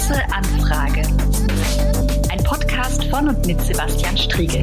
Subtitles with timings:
[0.00, 1.02] große Anfrage.
[2.30, 4.62] Ein Podcast von und mit Sebastian Striegel.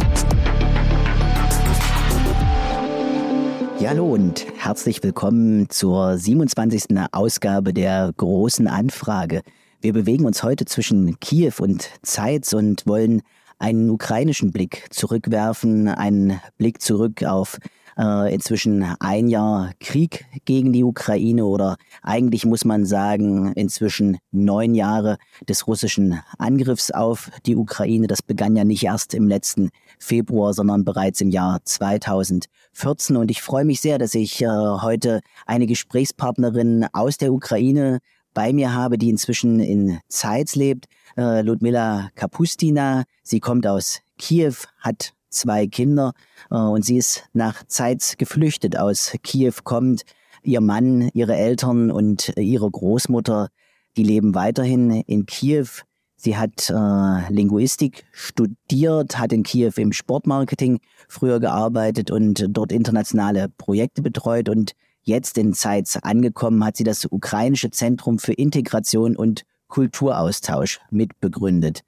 [3.79, 6.85] Ja, hallo und herzlich willkommen zur 27.
[7.11, 9.43] Ausgabe der großen Anfrage.
[9.79, 13.21] Wir bewegen uns heute zwischen Kiew und Zeitz und wollen
[13.59, 17.59] einen ukrainischen Blick zurückwerfen, einen Blick zurück auf
[17.97, 24.75] äh, inzwischen ein Jahr Krieg gegen die Ukraine oder eigentlich muss man sagen inzwischen neun
[24.75, 28.07] Jahre des russischen Angriffs auf die Ukraine.
[28.07, 29.69] Das begann ja nicht erst im letzten
[29.99, 33.17] Februar, sondern bereits im Jahr 2014.
[33.17, 37.99] Und ich freue mich sehr, dass ich äh, heute eine Gesprächspartnerin aus der Ukraine
[38.33, 40.85] bei mir habe, die inzwischen in Zeitz lebt,
[41.17, 43.03] äh, Ludmila Kapustina.
[43.23, 46.13] Sie kommt aus Kiew, hat zwei Kinder
[46.49, 50.03] äh, und sie ist nach Zeitz geflüchtet aus Kiew, kommt
[50.43, 53.49] ihr Mann, ihre Eltern und ihre Großmutter,
[53.97, 55.67] die leben weiterhin in Kiew.
[56.15, 63.49] Sie hat äh, Linguistik studiert, hat in Kiew im Sportmarketing früher gearbeitet und dort internationale
[63.49, 69.43] Projekte betreut und jetzt in Zeitz angekommen hat sie das ukrainische Zentrum für Integration und
[69.67, 71.83] Kulturaustausch mitbegründet.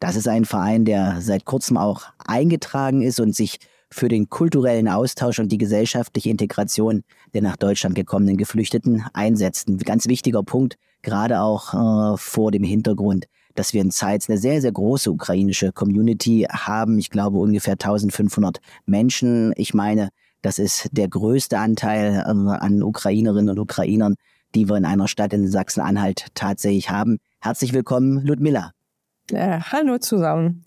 [0.00, 3.58] Das ist ein Verein, der seit kurzem auch eingetragen ist und sich
[3.90, 7.02] für den kulturellen Austausch und die gesellschaftliche Integration
[7.34, 9.68] der nach Deutschland gekommenen Geflüchteten einsetzt.
[9.68, 11.74] Ein ganz wichtiger Punkt, gerade auch
[12.14, 16.98] äh, vor dem Hintergrund, dass wir in Zeitz eine sehr, sehr große ukrainische Community haben.
[16.98, 19.52] Ich glaube ungefähr 1500 Menschen.
[19.56, 20.08] Ich meine,
[20.40, 24.14] das ist der größte Anteil äh, an Ukrainerinnen und Ukrainern,
[24.54, 27.18] die wir in einer Stadt in Sachsen-Anhalt tatsächlich haben.
[27.40, 28.72] Herzlich willkommen, Ludmilla.
[29.32, 30.64] Äh, hallo zusammen.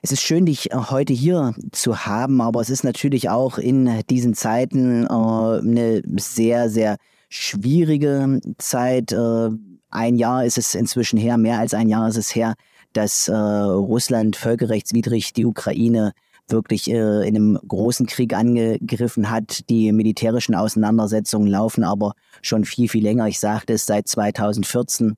[0.00, 4.02] Es ist schön, dich äh, heute hier zu haben, aber es ist natürlich auch in
[4.08, 6.96] diesen Zeiten äh, eine sehr, sehr
[7.28, 9.12] schwierige Zeit.
[9.12, 9.50] Äh,
[9.90, 12.54] ein Jahr ist es inzwischen her, mehr als ein Jahr ist es her,
[12.92, 16.12] dass äh, Russland völkerrechtswidrig die Ukraine
[16.48, 19.68] wirklich äh, in einem großen Krieg angegriffen hat.
[19.68, 23.28] Die militärischen Auseinandersetzungen laufen aber schon viel, viel länger.
[23.28, 25.14] Ich sagte es seit 2014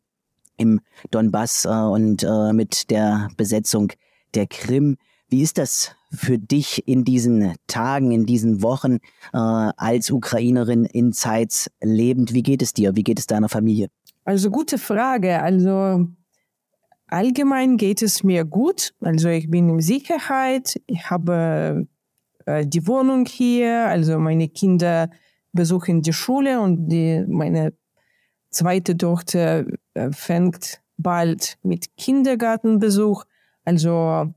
[0.61, 3.93] im Donbass äh, und äh, mit der Besetzung
[4.35, 4.97] der Krim.
[5.29, 8.99] Wie ist das für dich in diesen Tagen, in diesen Wochen
[9.33, 12.35] äh, als Ukrainerin in Zeitz lebend?
[12.35, 12.97] Wie geht es dir?
[12.97, 13.89] Wie geht es deiner Familie?
[14.25, 15.41] Also gute Frage.
[15.41, 16.07] Also
[17.07, 18.93] allgemein geht es mir gut.
[19.01, 20.81] Also ich bin in Sicherheit.
[20.87, 21.87] Ich habe
[22.47, 23.87] äh, die Wohnung hier.
[23.87, 25.11] Also meine Kinder
[25.53, 27.73] besuchen die Schule und die, meine
[28.51, 29.65] zweite Tochter
[30.13, 33.25] fängt bald mit Kindergartenbesuch.
[33.65, 34.33] Also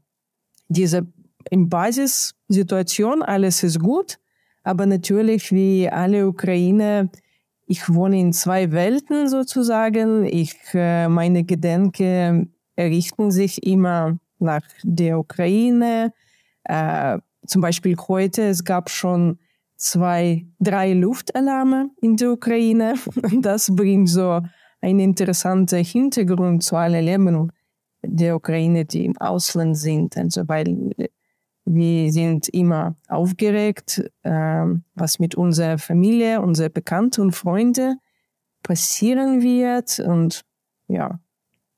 [0.67, 1.07] diese
[1.49, 4.19] in Basissituation, alles ist gut.
[4.63, 7.09] Aber natürlich, wie alle Ukrainer,
[7.65, 10.25] ich wohne in zwei Welten sozusagen.
[10.25, 16.13] Ich, äh, meine Gedanken richten sich immer nach der Ukraine.
[16.63, 19.37] Äh, zum Beispiel heute, es gab schon
[19.75, 22.95] zwei, drei Luftalarme in der Ukraine.
[23.41, 24.41] Das bringt so
[24.83, 27.51] einen interessanten Hintergrund zu allen Leben
[28.05, 30.17] der Ukraine, die im Ausland sind.
[30.17, 30.91] Also, weil
[31.65, 37.99] wir sind immer aufgeregt, äh, was mit unserer Familie, unseren Bekannten und Freunden
[38.61, 39.99] passieren wird.
[39.99, 40.43] Und
[40.89, 41.19] ja,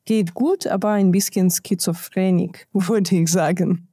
[0.06, 3.88] geht gut, aber ein bisschen schizophrenik, würde ich sagen.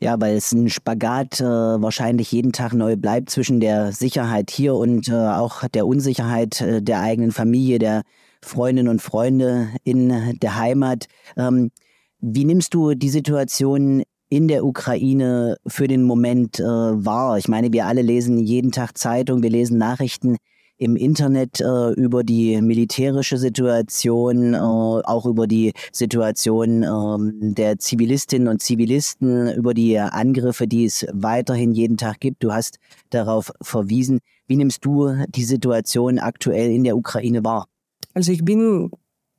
[0.00, 4.76] Ja, weil es ein Spagat äh, wahrscheinlich jeden Tag neu bleibt zwischen der Sicherheit hier
[4.76, 8.02] und äh, auch der Unsicherheit äh, der eigenen Familie, der
[8.40, 11.06] Freundinnen und Freunde in der Heimat.
[11.36, 11.72] Ähm,
[12.20, 17.36] wie nimmst du die Situation in der Ukraine für den Moment äh, wahr?
[17.38, 20.36] Ich meine, wir alle lesen jeden Tag Zeitung, wir lesen Nachrichten
[20.78, 28.48] im Internet äh, über die militärische Situation, äh, auch über die Situation äh, der Zivilistinnen
[28.48, 32.42] und Zivilisten, über die Angriffe, die es weiterhin jeden Tag gibt.
[32.44, 32.78] Du hast
[33.10, 34.20] darauf verwiesen.
[34.46, 37.66] Wie nimmst du die Situation aktuell in der Ukraine wahr?
[38.14, 38.90] Also ich bin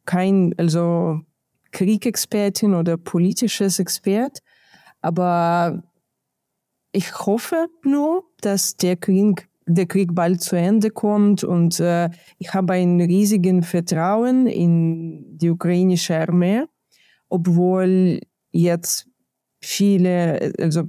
[0.05, 1.21] kein also
[1.71, 4.39] Kriegexpertin oder politisches Expert,
[5.01, 5.83] aber
[6.91, 12.53] ich hoffe nur, dass der Krieg der Krieg bald zu Ende kommt und äh, ich
[12.53, 16.63] habe ein riesigen Vertrauen in die ukrainische Armee,
[17.29, 18.19] obwohl
[18.51, 19.07] jetzt
[19.61, 20.83] viele, also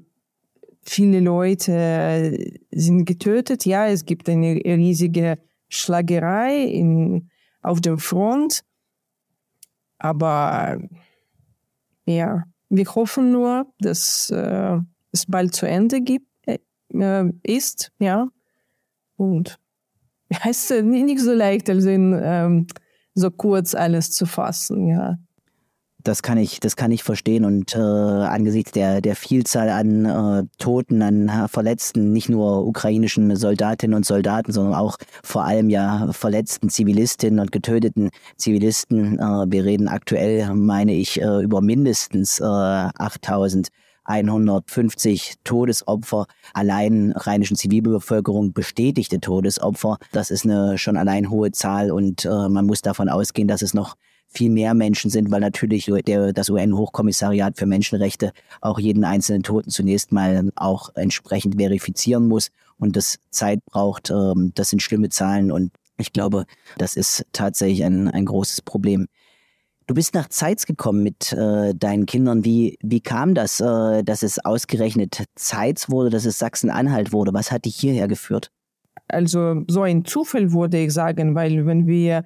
[0.82, 3.66] viele Leute sind getötet.
[3.66, 5.38] Ja, es gibt eine riesige
[5.68, 7.28] Schlagerei in,
[7.62, 8.62] auf dem Front,
[9.98, 10.80] aber
[12.06, 14.78] ja, wir hoffen nur, dass äh,
[15.12, 18.28] es bald zu Ende gibt, äh, ist, ja.
[19.20, 19.58] Und
[20.32, 22.66] heißt nicht so leicht, also in ähm,
[23.14, 25.18] so kurz alles zu fassen, ja.
[26.02, 30.44] Das kann ich, das kann ich verstehen und äh, angesichts der, der Vielzahl an äh,
[30.56, 36.10] Toten, an äh, Verletzten, nicht nur ukrainischen Soldatinnen und Soldaten, sondern auch vor allem ja
[36.12, 38.08] verletzten Zivilistinnen und getöteten
[38.38, 39.18] Zivilisten.
[39.18, 43.68] Äh, wir reden aktuell, meine ich, äh, über mindestens äh, 8000
[44.04, 49.98] 150 Todesopfer, allein rheinischen Zivilbevölkerung bestätigte Todesopfer.
[50.12, 53.74] Das ist eine schon allein hohe Zahl und äh, man muss davon ausgehen, dass es
[53.74, 53.96] noch
[54.32, 59.70] viel mehr Menschen sind, weil natürlich der, das UN-Hochkommissariat für Menschenrechte auch jeden einzelnen Toten
[59.70, 64.10] zunächst mal auch entsprechend verifizieren muss und das Zeit braucht.
[64.10, 66.46] Ähm, das sind schlimme Zahlen und ich glaube,
[66.78, 69.06] das ist tatsächlich ein, ein großes Problem.
[69.90, 72.44] Du bist nach Zeitz gekommen mit äh, deinen Kindern.
[72.44, 77.34] Wie, wie kam das, äh, dass es ausgerechnet Zeitz wurde, dass es Sachsen-Anhalt wurde?
[77.34, 78.52] Was hat dich hierher geführt?
[79.08, 82.24] Also so ein Zufall würde ich sagen, weil wenn wir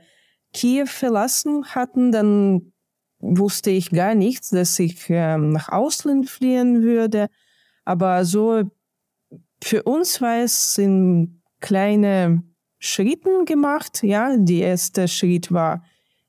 [0.53, 2.75] Kiew verlassen hatten, dann
[3.21, 7.29] wusste ich gar nichts, dass ich äh, nach Ausland fliehen würde.
[7.87, 8.65] Aber so
[9.63, 12.43] für uns war es in kleine
[12.79, 14.03] Schritten gemacht.
[14.03, 15.83] Ja, der erste Schritt war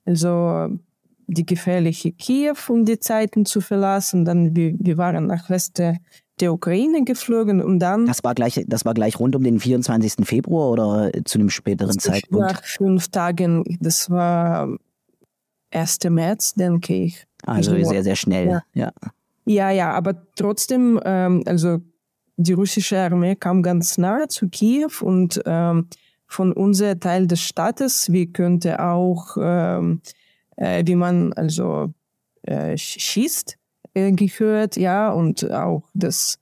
[0.06, 0.80] also
[1.28, 4.26] die gefährliche Kiew, um die Zeiten zu verlassen.
[4.26, 6.00] Dann wir, wir waren nach Westen
[6.40, 8.06] der Ukraine geflogen und dann.
[8.06, 10.26] Das war gleich, das war gleich rund um den 24.
[10.26, 12.52] Februar oder zu einem späteren Zeitpunkt?
[12.52, 14.76] Nach fünf Tagen, das war
[15.72, 16.00] 1.
[16.10, 17.26] März, denke ich.
[17.46, 18.62] Also, also sehr, sehr schnell, ja.
[18.74, 18.92] Ja,
[19.46, 21.80] ja, ja aber trotzdem, ähm, also
[22.38, 25.88] die russische Armee kam ganz nahe zu Kiew und ähm,
[26.28, 30.02] von unserem Teil des Staates, wie könnte auch ähm,
[30.56, 31.94] äh, wie man also
[32.44, 33.58] äh, schießt,
[33.94, 36.40] äh, gehört, ja, und auch das,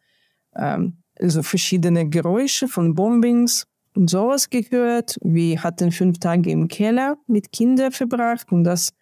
[0.55, 5.17] ähm, also verschiedene Geräusche von Bombings und sowas gehört.
[5.21, 8.93] Wir hatten fünf Tage im Keller mit Kindern verbracht und das,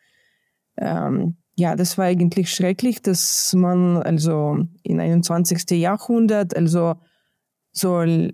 [0.77, 5.71] ähm, ja, das war eigentlich schrecklich, dass man also in 21.
[5.71, 6.95] Jahrhundert also
[7.71, 8.33] soll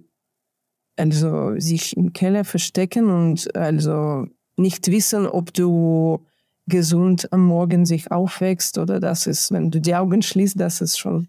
[0.98, 4.26] also sich im Keller verstecken und also
[4.56, 6.26] nicht wissen, ob du
[6.68, 10.98] gesund am Morgen sich aufwächst oder das ist, wenn du die Augen schließt, das ist
[10.98, 11.28] schon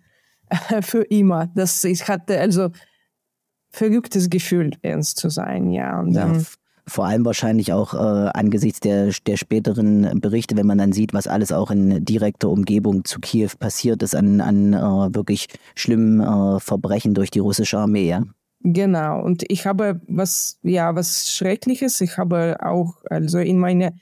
[0.82, 1.48] für immer.
[1.54, 2.70] Das, ich hatte also
[3.70, 6.00] verrücktes Gefühl, ernst zu sein, ja.
[6.00, 6.44] Und dann, ja,
[6.86, 11.26] vor allem wahrscheinlich auch äh, angesichts der, der späteren Berichte, wenn man dann sieht, was
[11.26, 16.60] alles auch in direkter Umgebung zu Kiew passiert ist, an, an äh, wirklich schlimmen äh,
[16.60, 18.22] Verbrechen durch die russische Armee, ja.
[18.60, 23.92] Genau, und ich habe was, ja, was Schreckliches, ich habe auch, also in meine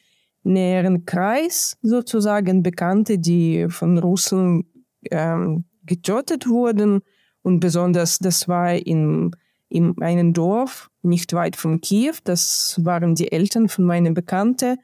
[0.47, 4.65] näheren Kreis sozusagen Bekannte, die von Russen
[5.11, 7.01] ähm, getötet wurden.
[7.43, 9.33] Und besonders, das war in,
[9.69, 12.15] in einem Dorf nicht weit von Kiew.
[12.25, 14.79] Das waren die Eltern von meinen Bekannten.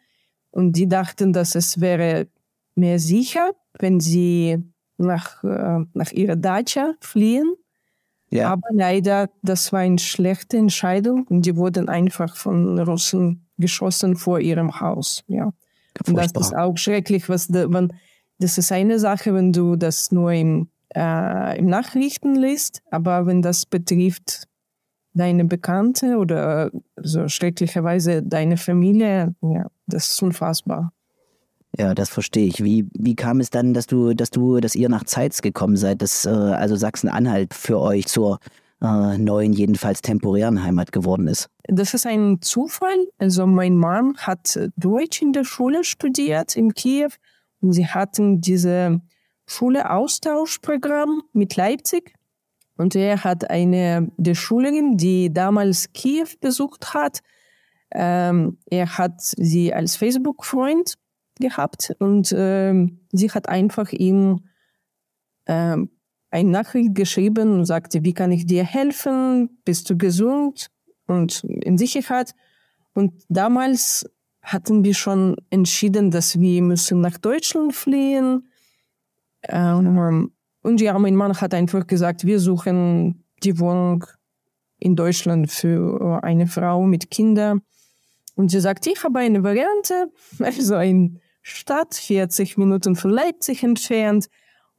[0.50, 2.29] Und die dachten, dass es wäre
[2.75, 4.58] mehr sicher, wenn sie
[4.99, 7.55] nach, äh, nach ihrer Dacia fliehen.
[8.31, 8.50] Ja.
[8.50, 14.40] Aber leider, das war eine schlechte Entscheidung und die wurden einfach von Russen geschossen vor
[14.40, 15.25] ihrem Haus.
[15.26, 15.52] Ja.
[16.06, 17.93] Und das ist auch schrecklich, was da, man,
[18.38, 23.43] das ist eine Sache, wenn du das nur im, äh, im Nachrichten liest, aber wenn
[23.43, 24.49] das betrifft
[25.14, 30.93] deine Bekannte oder so schrecklicherweise deine Familie, ja, das ist unfassbar.
[31.79, 32.62] Ja, das verstehe ich.
[32.62, 36.03] Wie, wie kam es dann, dass du, dass du, dass ihr nach Zeitz gekommen seid,
[36.03, 38.41] dass äh, also Sachsen-Anhalt für euch zur
[38.82, 41.48] äh, neuen, jedenfalls temporären Heimat geworden ist?
[41.65, 43.08] Das ist ein Zufall.
[43.19, 47.10] Also mein Mann hat Deutsch in der Schule studiert in Kiew
[47.60, 49.01] und sie hatten diese
[49.46, 52.15] Schule-Austauschprogramm mit Leipzig.
[52.77, 57.20] Und er hat eine der Schülerin, die damals Kiew besucht hat,
[57.94, 60.94] ähm, er hat sie als Facebook-Freund
[61.39, 64.41] gehabt und ähm, sie hat einfach ihm
[65.46, 65.91] ähm,
[66.32, 69.51] eine Nachricht geschrieben und sagte, wie kann ich dir helfen?
[69.65, 70.69] Bist du gesund
[71.06, 72.34] und in Sicherheit?
[72.94, 74.05] Und damals
[74.43, 78.48] hatten wir schon entschieden, dass wir müssen nach Deutschland fliehen.
[79.43, 84.05] Ähm, und ja, mein Mann hat einfach gesagt, wir suchen die Wohnung
[84.79, 87.60] in Deutschland für eine Frau mit Kindern.
[88.34, 94.29] Und sie sagt, ich habe eine Variante, also eine Stadt, 40 Minuten von Leipzig entfernt.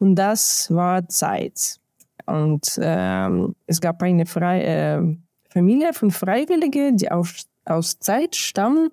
[0.03, 1.79] Und das war Zeit.
[2.25, 5.01] Und ähm, es gab eine Fre äh,
[5.49, 8.89] Familie von Freiwilligen, die aus, aus Zeit stammen.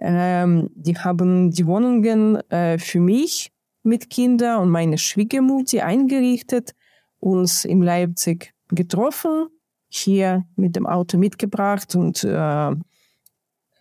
[0.00, 3.52] Ähm, die haben die Wohnungen äh, für mich
[3.84, 6.74] mit Kindern und meine Schwiegermutter eingerichtet,
[7.20, 9.46] uns in Leipzig getroffen,
[9.88, 12.70] hier mit dem Auto mitgebracht und äh,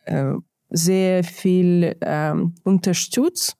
[0.05, 0.35] äh,
[0.69, 3.57] sehr viel ähm, unterstützt,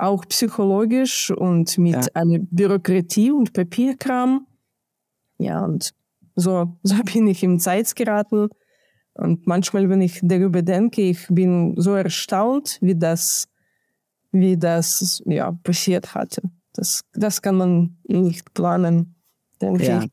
[0.00, 2.02] auch psychologisch und mit ja.
[2.14, 4.46] einer Bürokratie und Papierkram.
[5.38, 5.92] Ja, und
[6.36, 8.48] so, so bin ich in Zeit geraten.
[9.14, 13.48] Und manchmal, wenn ich darüber denke, ich bin so erstaunt, wie das,
[14.32, 16.42] wie das ja, passiert hatte.
[16.72, 19.16] Das, das kann man nicht planen,
[19.60, 20.02] denke ja.
[20.02, 20.10] ich.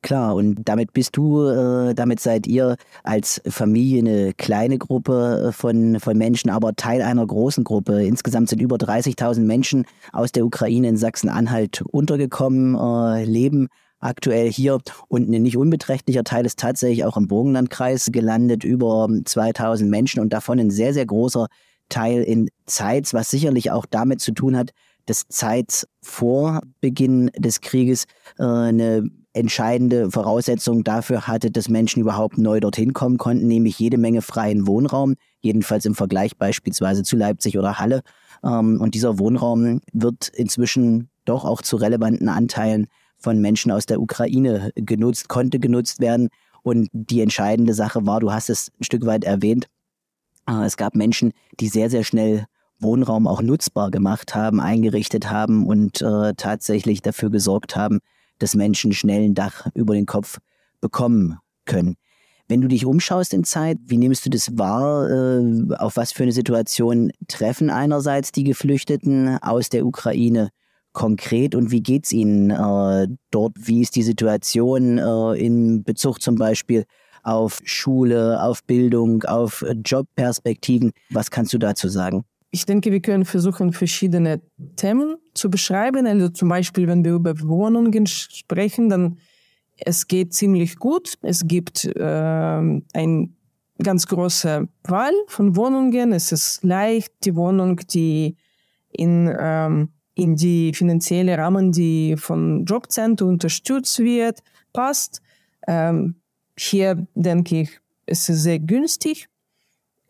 [0.00, 5.52] Klar, und damit bist du, äh, damit seid ihr als Familie eine kleine Gruppe äh,
[5.52, 8.04] von, von Menschen, aber Teil einer großen Gruppe.
[8.04, 14.78] Insgesamt sind über 30.000 Menschen aus der Ukraine in Sachsen-Anhalt untergekommen, äh, leben aktuell hier
[15.08, 20.32] und ein nicht unbeträchtlicher Teil ist tatsächlich auch im Burgenlandkreis gelandet, über 2000 Menschen und
[20.32, 21.48] davon ein sehr, sehr großer
[21.88, 24.70] Teil in Zeitz, was sicherlich auch damit zu tun hat,
[25.06, 28.04] dass Zeitz vor Beginn des Krieges
[28.38, 33.98] äh, eine entscheidende Voraussetzung dafür hatte, dass Menschen überhaupt neu dorthin kommen konnten, nämlich jede
[33.98, 38.02] Menge freien Wohnraum, jedenfalls im Vergleich beispielsweise zu Leipzig oder Halle.
[38.42, 42.86] Ähm, und dieser Wohnraum wird inzwischen doch auch zu relevanten Anteilen
[43.18, 46.28] von Menschen aus der Ukraine genutzt, konnte genutzt werden.
[46.62, 49.66] Und die entscheidende Sache war, du hast es ein Stück weit erwähnt,
[50.48, 52.46] äh, es gab Menschen, die sehr, sehr schnell
[52.80, 57.98] Wohnraum auch nutzbar gemacht haben, eingerichtet haben und äh, tatsächlich dafür gesorgt haben,
[58.38, 60.38] dass Menschen schnell ein Dach über den Kopf
[60.80, 61.96] bekommen können.
[62.48, 65.10] Wenn du dich umschaust in Zeit, wie nimmst du das wahr?
[65.10, 70.48] Äh, auf was für eine Situation treffen einerseits die Geflüchteten aus der Ukraine
[70.94, 73.52] konkret und wie geht es Ihnen äh, dort?
[73.56, 76.86] Wie ist die Situation äh, in Bezug zum Beispiel
[77.22, 80.92] auf Schule, auf Bildung, auf Jobperspektiven?
[81.10, 82.24] Was kannst du dazu sagen?
[82.50, 84.40] Ich denke, wir können versuchen, verschiedene
[84.76, 86.06] Themen zu beschreiben.
[86.06, 89.18] Also zum Beispiel, wenn wir über Wohnungen sprechen, dann
[89.76, 91.18] es geht ziemlich gut.
[91.22, 93.28] Es gibt äh, eine
[93.82, 96.12] ganz große Wahl von Wohnungen.
[96.12, 98.36] Es ist leicht, die Wohnung, die
[98.90, 105.22] in ähm, in die finanzielle Rahmen, die von Jobcenter unterstützt wird, passt.
[105.68, 106.16] Ähm,
[106.58, 109.28] hier denke ich, es ist sehr günstig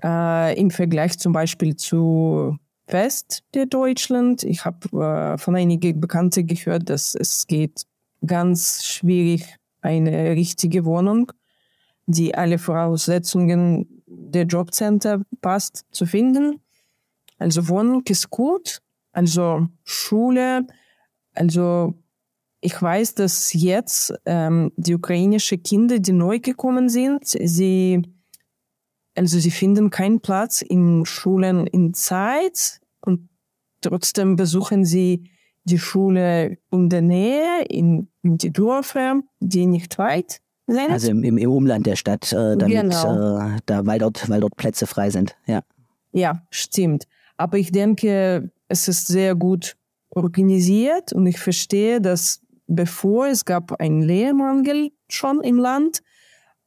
[0.03, 4.43] äh, im Vergleich zum Beispiel zu West der Deutschland.
[4.45, 7.87] Ich habe äh, von einigen Bekannten gehört, dass es geht
[8.27, 11.33] ganz schwierig, eine richtige Wohnung,
[12.07, 16.61] die alle Voraussetzungen der Jobcenter passt, zu finden.
[17.39, 18.81] Also Wohnung ist gut,
[19.13, 20.67] also Schule,
[21.35, 21.95] also
[22.61, 28.03] ich weiß, dass jetzt ähm, die ukrainischen Kinder, die neu gekommen sind, sie,
[29.19, 33.29] also sie finden keinen Platz in Schulen in Zeit und
[33.81, 35.31] trotzdem besuchen sie
[35.65, 40.91] die Schule in der Nähe, in, in die Dörfer, die nicht weit sind.
[40.91, 43.41] Also im, im Umland der Stadt, äh, damit, genau.
[43.41, 45.63] äh, da, weil, dort, weil dort Plätze frei sind, ja.
[46.13, 47.05] Ja, stimmt.
[47.37, 49.77] Aber ich denke, es ist sehr gut
[50.11, 56.03] organisiert und ich verstehe, dass bevor es gab einen Lehrmangel schon im Land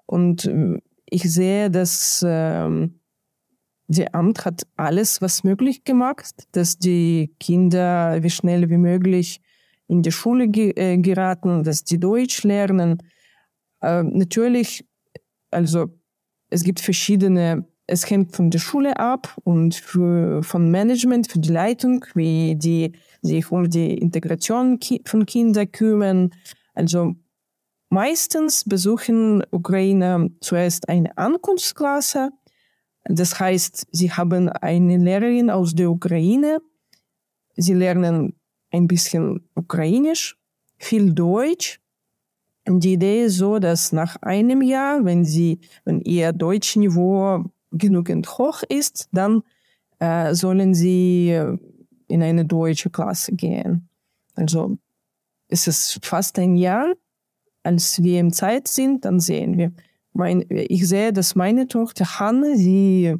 [0.05, 0.79] und äh,
[1.11, 2.99] ich sehe, dass ähm,
[3.87, 9.41] der Amt hat alles, was möglich gemacht, dass die Kinder wie schnell wie möglich
[9.87, 13.03] in die Schule ge äh, geraten, dass die Deutsch lernen.
[13.81, 14.85] Äh, natürlich,
[15.51, 15.87] also
[16.49, 21.51] es gibt verschiedene es hängt von der Schule ab und für, von Management, für die
[21.51, 26.29] Leitung, wie die sich um die Integration von Kindern kümmern.
[26.73, 27.15] Also
[27.91, 32.31] meistens besuchen Ukrainer zuerst eine Ankunftsklasse.
[33.03, 36.59] Das heißt, sie haben eine Lehrerin aus der Ukraine.
[37.55, 38.33] Sie lernen
[38.71, 40.37] ein bisschen Ukrainisch,
[40.77, 41.79] viel Deutsch.
[42.65, 48.37] Und die Idee ist so, dass nach einem Jahr, wenn sie, wenn ihr Deutschniveau genügend
[48.37, 49.43] hoch ist, dann
[49.99, 51.57] äh, sollen sie äh,
[52.07, 53.89] in eine deutsche Klasse gehen.
[54.35, 54.77] Also
[55.49, 56.93] ist es fast ein Jahr,
[57.63, 59.71] als wir im Zeit sind, dann sehen wir.
[60.13, 63.15] Mein, ich sehe, dass meine Tochter Hanne, sie,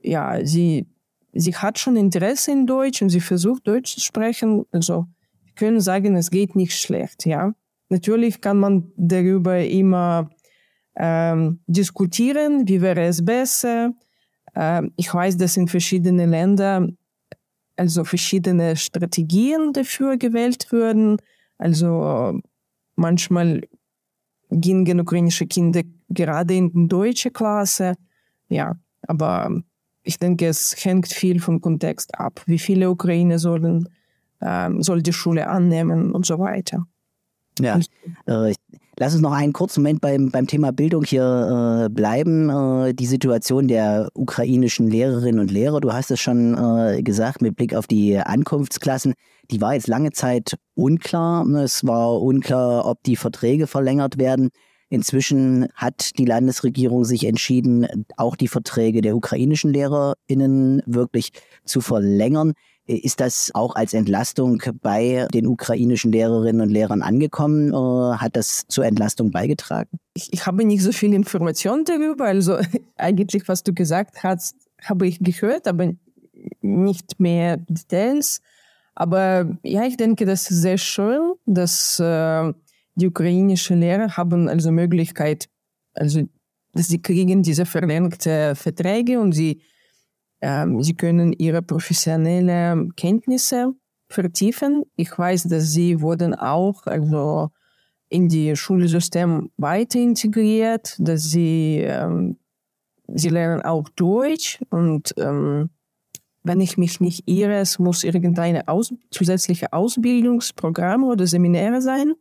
[0.00, 0.86] ja, sie,
[1.32, 4.64] sie hat schon Interesse in Deutsch und sie versucht Deutsch zu sprechen.
[4.70, 5.06] Also
[5.44, 7.54] wir können sagen, es geht nicht schlecht, ja.
[7.88, 10.30] Natürlich kann man darüber immer
[10.96, 13.92] ähm, diskutieren, wie wäre es besser.
[14.54, 16.96] Ähm, ich weiß, dass in verschiedenen Ländern
[17.76, 21.18] also verschiedene Strategien dafür gewählt würden.
[21.58, 22.40] Also
[22.96, 23.62] manchmal
[24.50, 27.94] gingen ukrainische Kinder gerade in die deutsche Klasse.
[28.48, 28.76] Ja,
[29.08, 29.62] aber
[30.02, 32.42] ich denke, es hängt viel vom Kontext ab.
[32.46, 33.88] Wie viele Ukrainer sollen,
[34.40, 36.86] ähm, soll die Schule annehmen und so weiter.
[37.58, 37.78] Ja,
[38.26, 38.54] äh,
[39.02, 42.48] Lass uns noch einen kurzen Moment beim, beim Thema Bildung hier äh, bleiben.
[42.50, 47.56] Äh, die Situation der ukrainischen Lehrerinnen und Lehrer, du hast es schon äh, gesagt, mit
[47.56, 49.14] Blick auf die Ankunftsklassen,
[49.50, 51.44] die war jetzt lange Zeit unklar.
[51.48, 54.50] Es war unklar, ob die Verträge verlängert werden.
[54.88, 61.30] Inzwischen hat die Landesregierung sich entschieden, auch die Verträge der ukrainischen Lehrerinnen wirklich
[61.64, 62.52] zu verlängern.
[62.86, 67.72] Ist das auch als Entlastung bei den ukrainischen Lehrerinnen und Lehrern angekommen?
[67.72, 69.98] Äh, hat das zur Entlastung beigetragen?
[70.14, 72.24] Ich, ich habe nicht so viel Information darüber.
[72.24, 72.58] Also
[72.96, 75.92] eigentlich, was du gesagt hast, habe ich gehört, aber
[76.60, 78.40] nicht mehr Details.
[78.94, 82.52] Aber ja, ich denke, das ist sehr schön, dass äh,
[82.96, 85.48] die ukrainischen Lehrer haben also Möglichkeit,
[85.94, 86.22] also
[86.72, 89.62] dass sie kriegen diese verlängerte Verträge und sie
[90.80, 93.74] sie können ihre professionellen Kenntnisse
[94.08, 94.84] vertiefen.
[94.96, 97.50] Ich weiß, dass sie wurden auch also
[98.08, 102.36] in die Schulsystem weiter integriert, dass sie ähm,
[103.14, 105.70] sie lernen auch Deutsch und ähm,
[106.44, 112.14] wenn ich mich nicht irre, es muss irgendeine Aus zusätzliche Ausbildungsprogramme oder Seminare sein.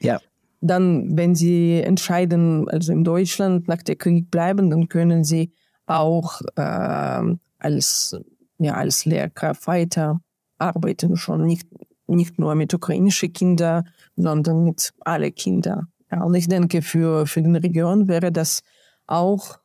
[0.00, 0.20] Ja.
[0.62, 5.52] Dann, wenn sie entscheiden, also in Deutschland nach der Krieg bleiben, dann können sie
[5.86, 8.16] auch äh, als,
[8.58, 10.20] ja, als Lehrkraft weiter
[10.58, 11.68] arbeiten, schon nicht,
[12.06, 15.88] nicht nur mit ukrainischen Kindern, sondern mit allen Kindern.
[16.10, 18.62] Ja, und ich denke, für, für den Region wäre das
[19.06, 19.58] auch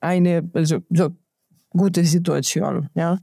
[0.00, 1.10] eine also, so
[1.70, 2.88] gute Situation.
[2.94, 3.18] Ja.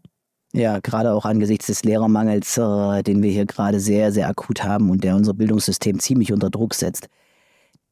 [0.53, 4.89] Ja, gerade auch angesichts des Lehrermangels, äh, den wir hier gerade sehr, sehr akut haben
[4.89, 7.07] und der unser Bildungssystem ziemlich unter Druck setzt.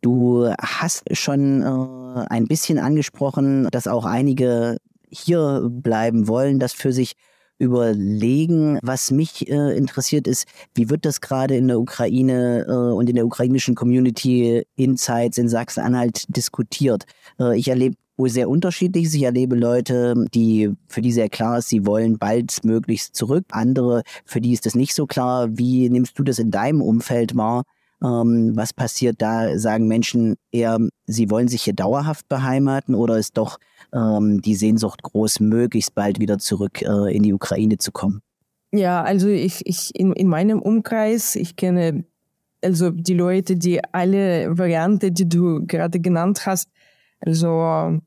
[0.02, 4.78] Du hast schon äh, ein bisschen angesprochen, dass auch einige
[5.10, 7.14] hier bleiben wollen, das für sich
[7.58, 8.80] überlegen.
[8.82, 13.16] Was mich äh, interessiert ist, wie wird das gerade in der Ukraine äh, und in
[13.16, 17.04] der ukrainischen Community in Zeitz in Sachsen-Anhalt diskutiert?
[17.38, 19.14] Äh, ich erlebe sehr unterschiedlich.
[19.14, 23.46] Ich erlebe Leute, die, für die sehr klar ist, sie wollen bald möglichst zurück.
[23.52, 25.50] Andere, für die ist das nicht so klar.
[25.52, 27.64] Wie nimmst du das in deinem Umfeld wahr?
[28.04, 29.58] Ähm, was passiert da?
[29.58, 33.60] Sagen Menschen eher, sie wollen sich hier dauerhaft beheimaten oder ist doch
[33.94, 38.22] ähm, die Sehnsucht groß, möglichst bald wieder zurück äh, in die Ukraine zu kommen?
[38.72, 42.06] Ja, also ich, ich in, in meinem Umkreis, ich kenne
[42.64, 46.70] also die Leute, die alle Varianten, die du gerade genannt hast,
[47.20, 48.00] also,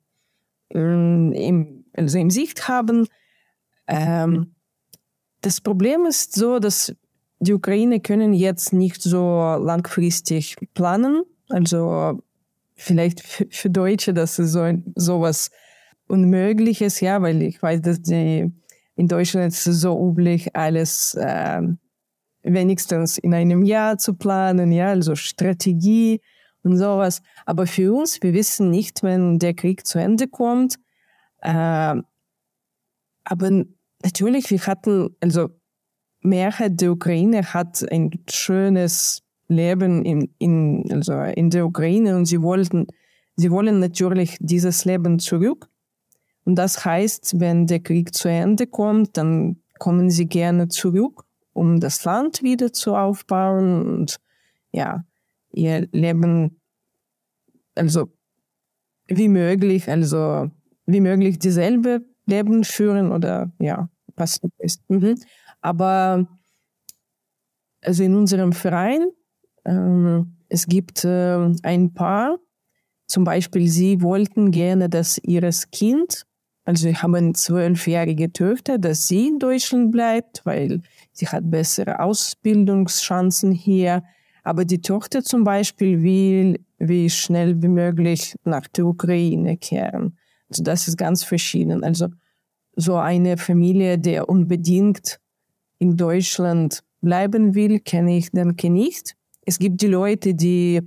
[0.71, 3.07] ähm, im, also im Sicht haben.
[3.87, 4.55] Ähm,
[5.41, 6.95] das Problem ist so, dass
[7.43, 9.19] die Ukraine können jetzt nicht so
[9.61, 11.23] langfristig planen.
[11.49, 12.23] Also
[12.77, 15.51] vielleicht für Deutsche, das ist so sowas
[16.07, 18.53] Unmögliches, ja, weil ich weiß, dass die
[18.95, 21.63] in Deutschland ist es so üblich, alles äh,
[22.43, 26.21] wenigstens in einem Jahr zu planen, ja, also Strategie
[26.63, 27.23] und sowas.
[27.47, 30.77] Aber für uns, wir wissen nicht, wenn der Krieg zu Ende kommt.
[31.41, 31.97] Äh,
[33.25, 33.65] aber
[34.05, 35.49] natürlich, wir hatten, also
[36.23, 42.41] Mehrheit der Ukraine hat ein schönes Leben in, in, also in der Ukraine und sie
[42.43, 42.87] wollten,
[43.37, 45.69] sie wollen natürlich dieses Leben zurück.
[46.45, 51.81] Und das heißt, wenn der Krieg zu Ende kommt, dann kommen sie gerne zurück, um
[51.81, 54.21] das Land wieder zu aufbauen und
[54.73, 55.05] ja,
[55.53, 56.61] ihr Leben,
[57.75, 58.09] also
[59.07, 60.51] wie möglich, also
[60.87, 64.89] wie möglich dieselbe Leben führen oder ja, was ist.
[64.89, 65.17] Mhm.
[65.62, 66.27] Aber
[67.83, 69.09] also in unserem Verein,
[69.64, 72.38] ähm, es gibt äh, ein Paar,
[73.07, 76.25] zum Beispiel sie wollten gerne, dass ihres Kind,
[76.64, 83.53] also sie haben zwölfjährige Töchter, dass sie in Deutschland bleibt, weil sie hat bessere Ausbildungschancen
[83.53, 84.03] hier.
[84.44, 90.18] Aber die Tochter zum Beispiel will wie schnell wie möglich nach der Ukraine kehren.
[90.48, 91.85] Also das ist ganz verschieden.
[91.85, 92.09] Also
[92.77, 95.18] so eine Familie, der unbedingt
[95.83, 99.16] in Deutschland bleiben will, kenne ich denke nicht.
[99.45, 100.81] Es gibt die Leute, die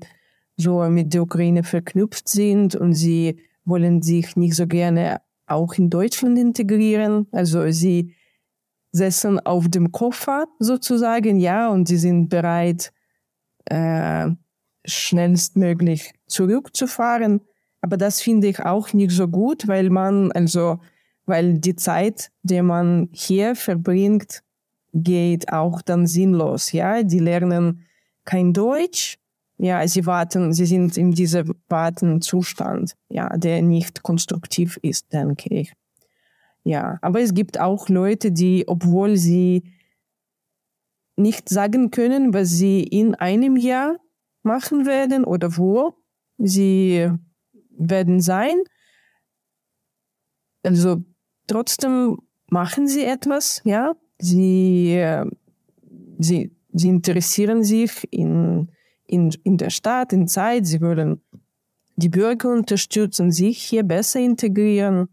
[0.55, 5.89] so mit der Ukraine verknüpft sind und sie wollen sich nicht so gerne auch in
[5.89, 7.27] Deutschland integrieren.
[7.33, 8.13] Also sie
[8.93, 12.93] setzen auf dem Koffer sozusagen, ja, und sie sind bereit,
[13.65, 14.29] äh,
[14.85, 17.41] schnellstmöglich zurückzufahren.
[17.81, 20.79] Aber das finde ich auch nicht so gut, weil man, also,
[21.25, 24.44] weil die Zeit, die man hier verbringt,
[24.95, 26.71] geht auch dann sinnlos.
[26.71, 27.85] Ja, die lernen
[28.23, 29.17] kein Deutsch.
[29.57, 35.73] Ja, sie warten, sie sind in diesem Wartenzustand, ja, der nicht konstruktiv ist, denke ich.
[36.63, 39.63] Ja, aber es gibt auch Leute, die, obwohl sie
[41.15, 43.95] nicht sagen können, was sie in einem Jahr
[44.43, 45.93] machen werden oder wo
[46.37, 47.09] sie
[47.69, 48.55] werden sein.
[50.63, 51.03] Also
[51.47, 53.93] trotzdem machen sie etwas, ja.
[54.19, 55.23] Sie,
[56.17, 58.69] sie, sie interessieren sich in,
[59.07, 60.65] in, in der Stadt, in Zeit.
[60.65, 61.21] Sie wollen
[61.95, 65.07] die Bürger unterstützen, sich hier besser integrieren.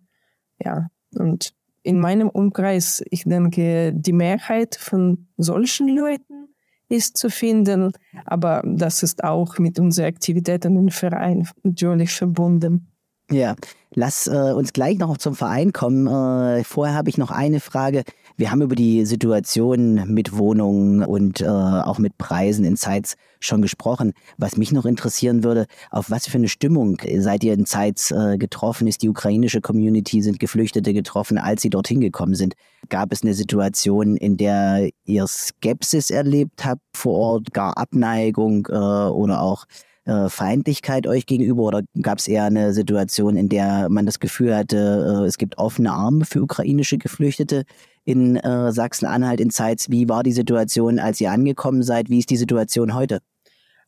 [0.58, 6.48] Ja, und in meinem Umkreis, ich denke, die Mehrheit von solchen Leuten
[6.88, 7.92] ist zu finden,
[8.24, 12.88] aber das ist auch mit unseren Aktivitäten im Verein natürlich verbunden.
[13.30, 13.56] Ja,
[13.94, 16.06] lass äh, uns gleich noch zum Verein kommen.
[16.06, 18.04] Äh, vorher habe ich noch eine Frage.
[18.36, 23.62] Wir haben über die Situation mit Wohnungen und äh, auch mit Preisen in Zeitz schon
[23.62, 24.12] gesprochen.
[24.38, 28.38] Was mich noch interessieren würde, auf was für eine Stimmung seid ihr in Zeitz äh,
[28.38, 28.86] getroffen?
[28.86, 32.54] Ist die ukrainische Community, sind Geflüchtete getroffen, als sie dorthin gekommen sind?
[32.88, 38.74] Gab es eine Situation, in der ihr Skepsis erlebt habt vor Ort, gar Abneigung äh,
[38.74, 39.66] oder auch
[40.04, 44.54] äh, Feindlichkeit euch gegenüber oder gab es eher eine Situation, in der man das Gefühl
[44.56, 47.64] hatte, äh, es gibt offene Arme für ukrainische Geflüchtete
[48.04, 49.90] in äh, Sachsen-Anhalt in Zeitz?
[49.90, 52.10] Wie war die Situation, als ihr angekommen seid?
[52.10, 53.20] Wie ist die Situation heute?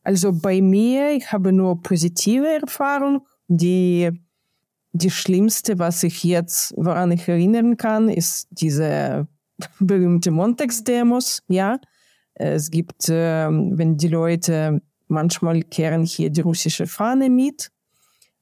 [0.03, 3.21] Also bei mir, ich habe nur positive Erfahrungen.
[3.47, 4.09] Die,
[4.93, 9.27] die schlimmste, was ich jetzt, woran ich erinnern kann, ist diese
[9.79, 11.43] berühmte Montagsdemos.
[11.47, 11.79] Ja,
[12.35, 17.71] es gibt, äh, wenn die Leute manchmal kehren hier die russische Fahne mit.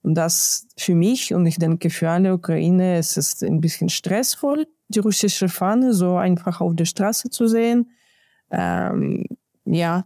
[0.01, 4.67] Und das für mich und ich denke für alle Ukraine ist es ein bisschen stressvoll,
[4.89, 7.91] die russische Fahne so einfach auf der Straße zu sehen.
[8.51, 9.23] Ähm,
[9.65, 10.05] ja,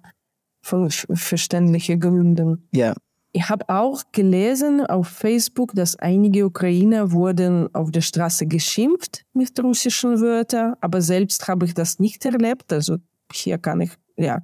[0.61, 2.67] von verständlichen Gründen.
[2.71, 2.93] Ja.
[3.31, 9.59] Ich habe auch gelesen auf Facebook, dass einige Ukrainer wurden auf der Straße geschimpft mit
[9.61, 12.71] russischen Wörtern, aber selbst habe ich das nicht erlebt.
[12.71, 12.97] Also
[13.31, 14.41] hier kann ich ja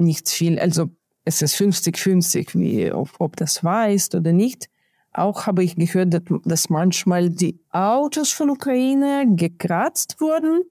[0.00, 0.90] nicht viel, also
[1.24, 4.68] es ist 50-50, wie ob, ob das wahr ist oder nicht.
[5.12, 10.62] Auch habe ich gehört, dass, dass manchmal die Autos von Ukraine gekratzt wurden.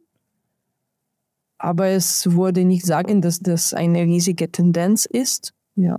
[1.58, 5.54] Aber es wurde nicht sagen, dass das eine riesige Tendenz ist.
[5.76, 5.98] Ja,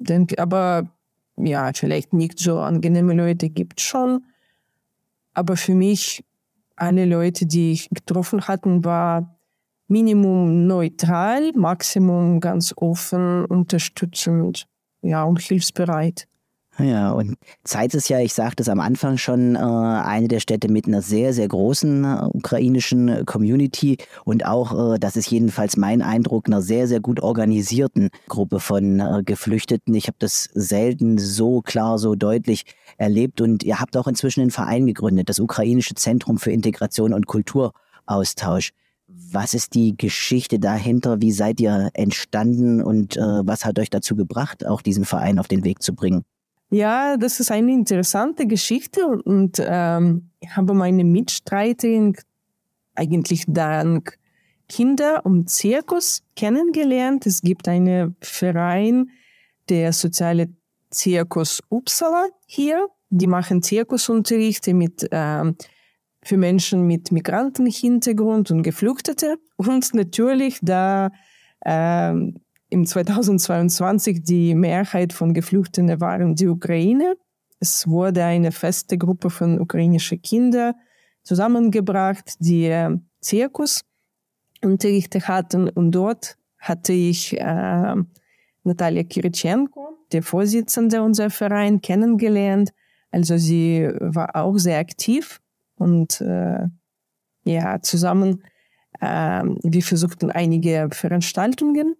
[0.00, 0.90] denke, aber
[1.36, 4.24] ja, vielleicht nicht so angenehme Leute gibt schon.
[5.34, 6.24] Aber für mich,
[6.74, 9.37] alle Leute, die ich getroffen hatten, war
[9.88, 14.66] Minimum neutral, Maximum ganz offen, unterstützend,
[15.02, 16.28] ja, und hilfsbereit.
[16.80, 20.70] Ja, und Zeitz ist ja, ich sagte es am Anfang schon, äh, eine der Städte
[20.70, 26.02] mit einer sehr, sehr großen äh, ukrainischen Community und auch, äh, das ist jedenfalls mein
[26.02, 29.92] Eindruck, einer sehr, sehr gut organisierten Gruppe von Geflüchteten.
[29.94, 32.64] Ich habe das selten so klar, so deutlich
[32.96, 37.26] erlebt und ihr habt auch inzwischen einen Verein gegründet, das Ukrainische Zentrum für Integration und
[37.26, 38.70] Kulturaustausch.
[39.08, 41.20] Was ist die Geschichte dahinter?
[41.22, 45.48] Wie seid ihr entstanden und äh, was hat euch dazu gebracht, auch diesen Verein auf
[45.48, 46.24] den Weg zu bringen?
[46.70, 52.14] Ja, das ist eine interessante Geschichte und ähm, ich habe meine Mitstreiterin
[52.94, 54.18] eigentlich dank
[54.68, 57.26] Kinder und Zirkus kennengelernt.
[57.26, 59.08] Es gibt einen Verein,
[59.70, 60.48] der soziale
[60.90, 62.88] Zirkus Uppsala hier.
[63.08, 65.56] Die machen Zirkusunterrichte mit ähm,
[66.28, 69.38] für Menschen mit Migrantenhintergrund und Geflüchtete.
[69.56, 71.10] Und natürlich, da
[71.64, 77.16] ähm, im 2022 die Mehrheit von Geflüchteten waren die Ukraine.
[77.60, 80.74] Es wurde eine feste Gruppe von ukrainischen Kindern
[81.22, 83.80] zusammengebracht, die äh, Zirkus
[84.62, 85.70] unterrichtet hatten.
[85.70, 87.94] Und dort hatte ich äh,
[88.64, 92.70] Natalia Kiritschenko, der Vorsitzende unserer Verein, kennengelernt.
[93.10, 95.40] Also sie war auch sehr aktiv
[95.78, 96.66] und äh,
[97.44, 98.42] ja, zusammen,
[99.00, 101.94] äh, wir versuchten einige Veranstaltungen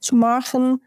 [0.00, 0.82] zu machen.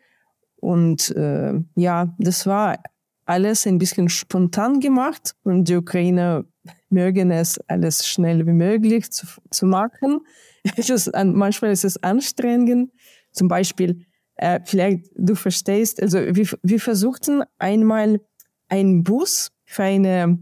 [0.58, 2.78] Und äh, ja, das war
[3.26, 6.46] alles ein bisschen spontan gemacht und die Ukrainer
[6.90, 10.22] mögen es alles schnell wie möglich zu, zu machen.
[10.78, 12.92] Ist, manchmal ist es anstrengend.
[13.32, 18.20] Zum Beispiel, äh, vielleicht du verstehst, also wir, wir versuchten einmal
[18.68, 20.38] einen Bus für eine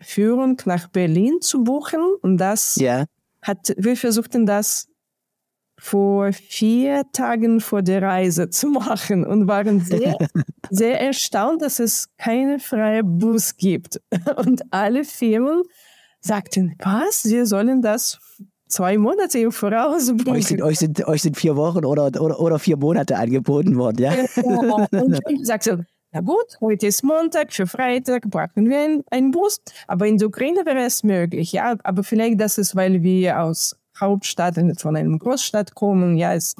[0.00, 2.00] Führung nach Berlin zu buchen.
[2.22, 3.04] Und das ja.
[3.42, 4.88] hat, wir versuchten das
[5.78, 10.16] vor vier Tagen vor der Reise zu machen und waren sehr,
[10.70, 14.00] sehr erstaunt, dass es keine freie Bus gibt.
[14.36, 15.62] Und alle Firmen
[16.20, 18.18] sagten, was, wir sollen das
[18.68, 20.30] zwei Monate im Voraus buchen.
[20.30, 23.98] Euch sind, euch sind, euch sind vier Wochen oder, oder, oder vier Monate angeboten worden,
[23.98, 24.14] ja?
[24.14, 29.60] ja und ich sagte, na gut, heute ist Montag, für Freitag brauchen wir einen Bus,
[29.88, 33.76] aber in der Ukraine wäre es möglich, ja, aber vielleicht das ist, weil wir aus
[33.98, 36.54] Hauptstadt, von einer Großstadt kommen, ja, es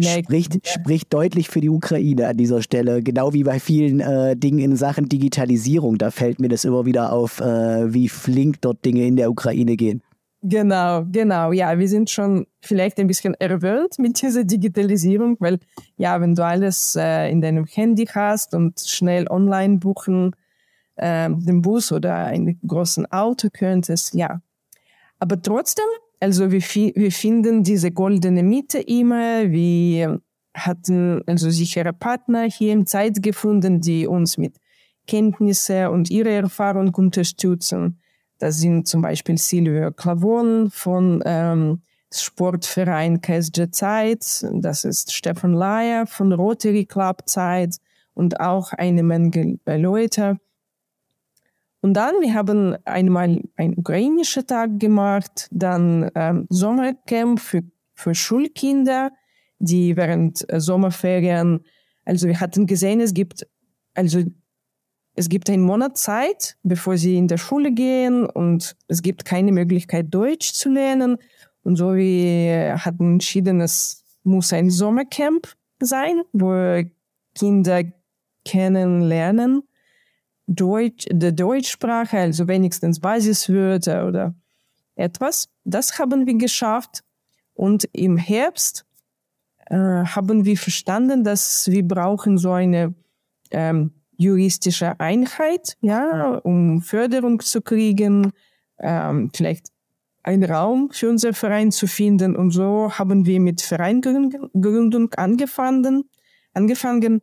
[0.00, 4.58] Spricht, spricht deutlich für die Ukraine an dieser Stelle, genau wie bei vielen äh, Dingen
[4.58, 5.98] in Sachen Digitalisierung.
[5.98, 9.76] Da fällt mir das immer wieder auf, äh, wie flink dort Dinge in der Ukraine
[9.76, 10.02] gehen.
[10.44, 11.52] Genau, genau.
[11.52, 15.60] Ja, wir sind schon vielleicht ein bisschen erwöhnt mit dieser Digitalisierung, weil
[15.96, 20.34] ja, wenn du alles äh, in deinem Handy hast und schnell online buchen,
[20.96, 24.40] äh, den Bus oder ein großen Auto könntest, ja.
[25.20, 25.84] Aber trotzdem,
[26.18, 30.20] also wir, wir finden diese goldene Mitte immer, wir
[30.54, 34.56] hatten also sichere Partner hier im Zeit gefunden, die uns mit
[35.06, 38.01] Kenntnisse und ihre Erfahrung unterstützen.
[38.42, 41.80] Das sind zum Beispiel Silvio Clavon von ähm,
[42.12, 47.76] Sportverein KSG Zeit, das ist Stefan Leier von Rotary Club Zeit
[48.14, 50.40] und auch eine Menge Leute.
[51.82, 57.62] Und dann, wir haben einmal einen ukrainischen Tag gemacht, dann ähm, Sommercamp für,
[57.94, 59.12] für Schulkinder,
[59.60, 61.64] die während äh, Sommerferien,
[62.04, 63.46] also wir hatten gesehen, es gibt
[63.94, 64.24] also
[65.14, 69.52] es gibt einen Monat Zeit, bevor sie in der Schule gehen und es gibt keine
[69.52, 71.18] Möglichkeit, Deutsch zu lernen.
[71.62, 75.48] Und so wie hatten entschieden, es muss ein Sommercamp
[75.80, 76.82] sein, wo
[77.34, 77.82] Kinder
[78.44, 79.62] kennenlernen,
[80.46, 84.34] Deutsch, die Deutschsprache, also wenigstens Basiswörter oder
[84.96, 85.48] etwas.
[85.64, 87.02] Das haben wir geschafft.
[87.54, 88.84] Und im Herbst
[89.66, 92.94] äh, haben wir verstanden, dass wir brauchen so eine
[93.50, 98.32] ähm, juristische Einheit, ja, um Förderung zu kriegen,
[98.78, 99.68] ähm, vielleicht
[100.22, 102.36] einen Raum für unser Verein zu finden.
[102.36, 106.04] Und so haben wir mit Vereingründung angefangen.
[106.52, 107.22] angefangen.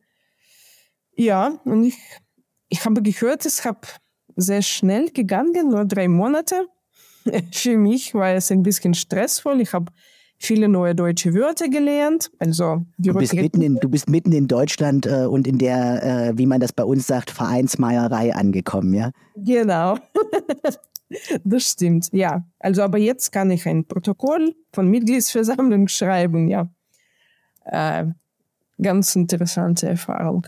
[1.15, 1.97] Ja, und ich,
[2.69, 3.99] ich habe gehört, es hat
[4.36, 6.67] sehr schnell gegangen, nur drei Monate.
[7.52, 9.62] Für mich war es ein bisschen stressvoll.
[9.62, 9.91] Ich habe
[10.39, 12.32] viele neue deutsche Wörter gelernt.
[12.39, 16.38] Also du bist, mitten in, du bist mitten in Deutschland äh, und in der, äh,
[16.38, 19.12] wie man das bei uns sagt, Vereinsmeierei angekommen, ja?
[19.36, 19.97] Genau.
[21.43, 22.45] das stimmt, ja.
[22.60, 26.69] Also aber jetzt kann ich ein Protokoll von Mitgliedsversammlung schreiben, ja.
[27.65, 28.06] Äh,
[28.82, 30.47] ganz interessante Erfahrung.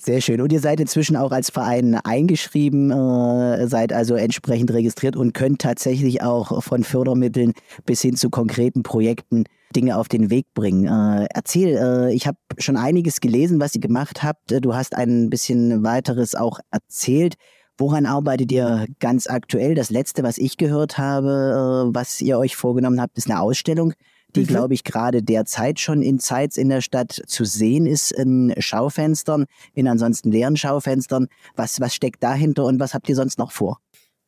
[0.00, 0.40] Sehr schön.
[0.40, 5.60] Und ihr seid inzwischen auch als Verein eingeschrieben, äh, seid also entsprechend registriert und könnt
[5.60, 7.52] tatsächlich auch von Fördermitteln
[7.84, 9.42] bis hin zu konkreten Projekten
[9.74, 10.86] Dinge auf den Weg bringen.
[10.86, 14.64] Äh, erzähl, äh, ich habe schon einiges gelesen, was ihr gemacht habt.
[14.64, 17.34] Du hast ein bisschen weiteres auch erzählt.
[17.76, 19.74] Woran arbeitet ihr ganz aktuell?
[19.74, 23.94] Das letzte, was ich gehört habe, was ihr euch vorgenommen habt, ist eine Ausstellung
[24.38, 24.46] die, mhm.
[24.54, 29.46] glaube ich, gerade derzeit schon in Zeitz in der Stadt zu sehen ist, in Schaufenstern,
[29.74, 31.28] in ansonsten leeren Schaufenstern.
[31.56, 33.80] Was, was steckt dahinter und was habt ihr sonst noch vor?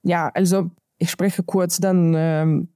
[0.03, 2.69] Ja, also ich spreche kurz dann ähm,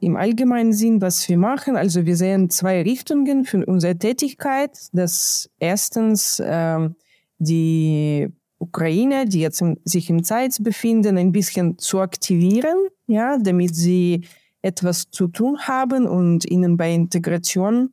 [0.00, 1.76] im allgemeinen Sinn, was wir machen.
[1.76, 4.78] Also wir sehen zwei Richtungen für unsere Tätigkeit.
[4.92, 6.96] Das erstens ähm,
[7.38, 13.74] die Ukraine, die jetzt im, sich im Zeit befinden, ein bisschen zu aktivieren, ja, damit
[13.74, 14.26] sie
[14.62, 17.92] etwas zu tun haben und ihnen bei Integration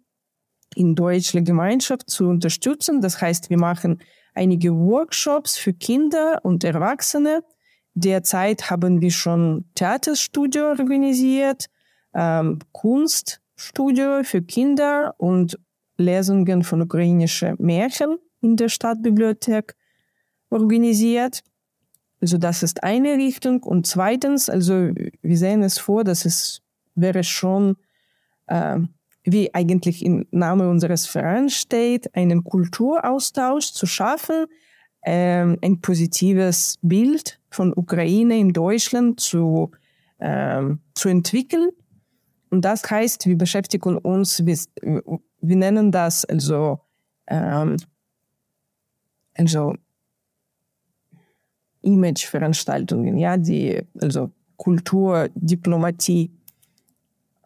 [0.75, 3.01] in deutsche Gemeinschaft zu unterstützen.
[3.01, 3.99] Das heißt, wir machen
[4.33, 7.43] einige Workshops für Kinder und Erwachsene.
[7.93, 11.65] Derzeit haben wir schon Theaterstudio organisiert,
[12.13, 15.57] ähm, Kunststudio für Kinder und
[15.97, 19.75] Lesungen von ukrainischen Märchen in der Stadtbibliothek
[20.49, 21.41] organisiert.
[22.21, 23.63] Also das ist eine Richtung.
[23.63, 24.89] Und zweitens, also
[25.21, 26.61] wir sehen es vor, dass es
[26.95, 27.77] wäre schon,
[28.47, 28.79] äh,
[29.23, 34.45] wie eigentlich im Namen unseres Vereins steht, einen Kulturaustausch zu schaffen,
[35.01, 39.71] äh, ein positives Bild von Ukraine in Deutschland zu,
[40.17, 40.63] äh,
[40.95, 41.69] zu entwickeln.
[42.49, 44.57] Und das heißt, wir beschäftigen uns, wir,
[45.41, 46.79] wir nennen das also,
[47.27, 47.77] ähm,
[49.35, 49.75] also
[51.87, 56.31] Imageveranstaltungen, ja, die, also Kultur, Diplomatie.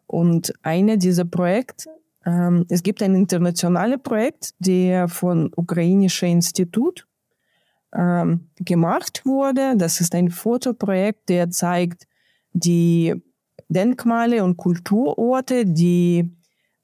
[0.07, 1.89] Und eine dieser Projekte,
[2.25, 7.07] ähm, es gibt ein internationales Projekt, der von ukrainischen Institut
[7.93, 9.75] ähm, gemacht wurde.
[9.77, 12.07] Das ist ein Fotoprojekt, der zeigt
[12.53, 13.15] die
[13.69, 16.29] Denkmale und Kulturorte, die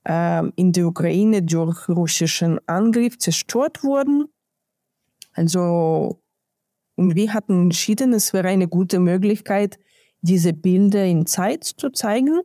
[0.05, 4.25] ähm, in der Ukraine durch russischen Angriff zerstört wurden.
[5.33, 6.21] Also
[6.97, 9.79] und wir hatten entschieden, es wäre eine gute Möglichkeit,
[10.21, 12.41] diese Bilder in Zeit zu zeigen,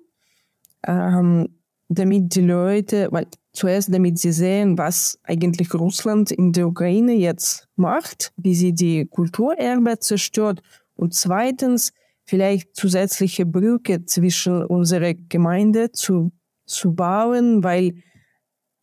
[0.87, 1.49] ähm,
[1.89, 7.67] damit die Leute, weil zuerst damit sie sehen, was eigentlich Russland in der Ukraine jetzt
[7.77, 10.63] macht, wie sie die Kulturerbe zerstört.
[10.95, 11.93] Und zweitens
[12.25, 16.31] vielleicht zusätzliche Brücke zwischen unserer Gemeinde zu,
[16.67, 17.95] zu bauen, weil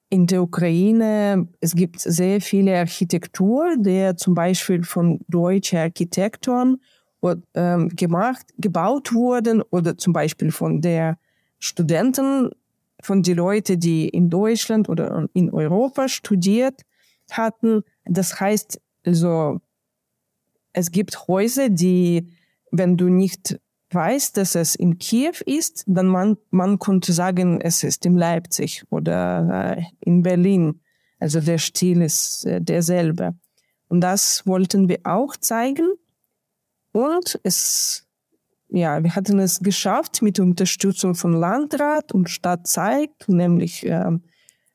[0.09, 6.81] in der Ukraine, es gibt sehr viele Architektur, die zum Beispiel von deutschen Architekten
[7.53, 11.17] ähm, gemacht, gebaut wurden oder zum Beispiel von der
[11.59, 12.49] Studenten,
[13.01, 16.81] von den Leuten, die in Deutschland oder in Europa studiert
[17.29, 17.83] hatten.
[18.05, 19.61] Das heißt, also,
[20.73, 22.29] es gibt Häuser, die,
[22.71, 23.59] wenn du nicht
[23.91, 28.83] weißt, dass es in Kiew ist, dann man, man konnte sagen, es ist in Leipzig
[28.89, 30.81] oder äh, in Berlin.
[31.19, 33.35] Also der Stil ist äh, derselbe.
[33.87, 35.87] Und das wollten wir auch zeigen.
[36.91, 38.07] Und es,
[38.69, 44.11] ja, wir hatten es geschafft mit Unterstützung von Landrat und Stadt zeigt, nämlich äh,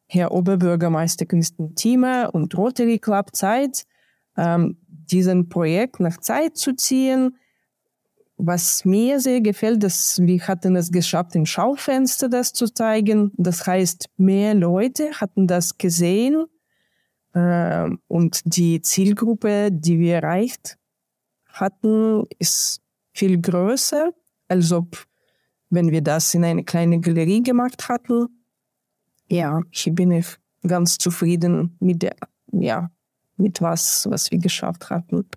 [0.07, 3.85] Herr Oberbürgermeister Christian Thieme und Rotary Club Zeit,
[4.37, 7.37] ähm, diesen Projekt nach Zeit zu ziehen.
[8.37, 13.31] Was mir sehr gefällt, dass wir hatten es geschafft, im Schaufenster das zu zeigen.
[13.37, 16.47] Das heißt, mehr Leute hatten das gesehen
[17.33, 20.79] äh, und die Zielgruppe, die wir erreicht
[21.47, 22.81] hatten, ist
[23.13, 24.13] viel größer,
[24.49, 25.05] als ob
[25.71, 28.29] wenn wir das in eine kleine Galerie gemacht hatten.
[29.29, 30.27] Ja, hier bin ich
[30.67, 32.17] ganz zufrieden mit der,
[32.53, 32.91] ja,
[33.37, 35.29] mit was, was wir geschafft hatten.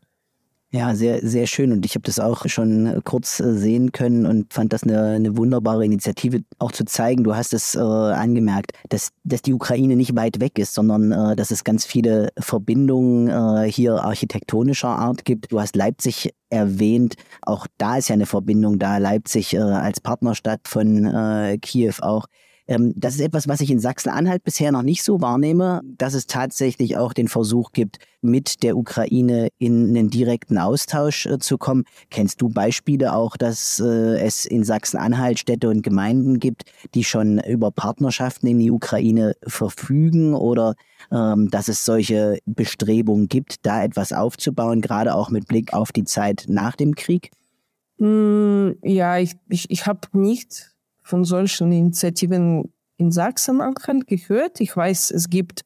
[0.74, 1.72] Ja, sehr, sehr schön.
[1.72, 5.02] Und ich habe das auch schon äh, kurz äh, sehen können und fand das eine,
[5.12, 7.24] eine wunderbare Initiative, auch zu zeigen.
[7.24, 11.38] Du hast es äh, angemerkt, dass, dass die Ukraine nicht weit weg ist, sondern äh,
[11.38, 15.54] dass es ganz viele Verbindungen äh, hier architektonischer Art gibt.
[15.54, 17.16] Du hast Leipzig erwähnt.
[17.44, 18.98] Auch da ist ja eine Verbindung da.
[18.98, 22.28] Leipzig äh, als Partnerstadt von Kiew auch.
[22.68, 26.28] Ähm, das ist etwas, was ich in Sachsen-Anhalt bisher noch nicht so wahrnehme, dass es
[26.28, 31.86] tatsächlich auch den Versuch gibt, mit der Ukraine in einen direkten Austausch äh, zu kommen.
[32.10, 37.40] Kennst du Beispiele auch, dass äh, es in Sachsen-Anhalt Städte und Gemeinden gibt, die schon
[37.40, 40.76] über Partnerschaften in die Ukraine verfügen oder
[41.12, 46.04] ähm, dass es solche Bestrebungen gibt, da etwas aufzubauen, gerade auch mit Blick auf die
[46.04, 47.32] Zeit nach dem Krieg?
[47.98, 50.77] Mm, ja, ich, ich, ich habe nicht
[51.08, 54.60] von solchen Initiativen in Sachsen-Anhalt gehört.
[54.60, 55.62] Ich weiß, es gibt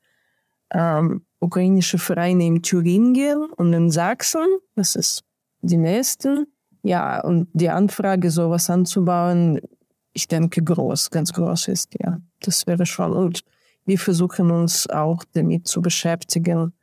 [0.72, 4.46] ähm, ukrainische Vereine in Thüringen und in Sachsen.
[4.76, 5.24] Das ist
[5.62, 6.48] die nächsten.
[6.84, 9.60] Ja, und die Anfrage, sowas anzubauen,
[10.14, 12.20] ich denke, groß, ganz groß ist, ja.
[12.42, 13.14] Das wäre schon.
[13.14, 13.44] Und
[13.86, 16.74] wir versuchen uns auch damit zu beschäftigen.